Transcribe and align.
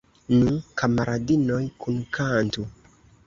Nu, 0.35 0.53
kamaradinoj, 0.81 1.59
kunkantu! 1.83 2.65